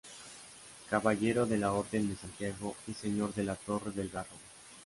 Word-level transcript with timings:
Caballero 0.89 1.45
de 1.45 1.59
la 1.59 1.73
Orden 1.73 2.09
de 2.09 2.15
Santiago 2.15 2.75
y 2.87 2.95
señor 2.95 3.35
de 3.35 3.43
la 3.43 3.55
Torre 3.55 3.91
del 3.91 4.09
Garro. 4.09 4.35